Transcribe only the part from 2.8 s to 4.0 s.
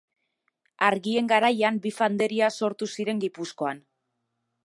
ziren Gipuzkoan.